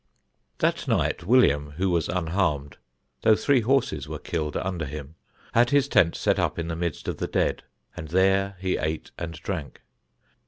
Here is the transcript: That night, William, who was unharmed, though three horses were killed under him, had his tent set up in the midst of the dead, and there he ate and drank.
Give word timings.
That 0.57 0.87
night, 0.87 1.25
William, 1.27 1.73
who 1.77 1.91
was 1.91 2.09
unharmed, 2.09 2.77
though 3.21 3.35
three 3.35 3.61
horses 3.61 4.07
were 4.09 4.17
killed 4.17 4.57
under 4.57 4.85
him, 4.85 5.13
had 5.53 5.69
his 5.69 5.87
tent 5.87 6.15
set 6.15 6.39
up 6.39 6.57
in 6.57 6.69
the 6.69 6.75
midst 6.75 7.07
of 7.07 7.17
the 7.17 7.27
dead, 7.27 7.61
and 7.95 8.07
there 8.07 8.55
he 8.59 8.77
ate 8.77 9.11
and 9.19 9.33
drank. 9.35 9.83